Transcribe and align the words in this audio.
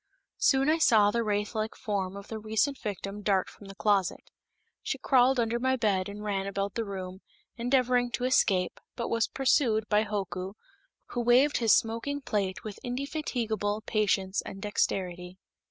Soon, 0.39 0.67
I 0.67 0.79
saw 0.79 1.11
the 1.11 1.23
wraith 1.23 1.53
like 1.53 1.75
form 1.75 2.17
of 2.17 2.27
the 2.27 2.39
recent 2.39 2.79
victim 2.79 3.21
dart 3.21 3.47
from 3.47 3.67
the 3.67 3.75
closet. 3.75 4.31
She 4.81 4.97
crawled 4.97 5.39
under 5.39 5.59
my 5.59 5.75
bed 5.75 6.09
and 6.09 6.23
ran 6.23 6.47
about 6.47 6.73
the 6.73 6.83
room, 6.85 7.21
endeavoring 7.55 8.09
to 8.13 8.23
escape, 8.23 8.79
but 8.95 9.09
was 9.09 9.27
pursued 9.27 9.87
by 9.89 10.01
Hoku, 10.03 10.53
who 11.09 11.21
waved 11.21 11.57
his 11.57 11.73
smoking 11.77 12.19
plate 12.19 12.63
with 12.63 12.79
indefatigable 12.83 13.81
patience 13.85 14.41
and 14.41 14.59
dexterity. 14.59 15.37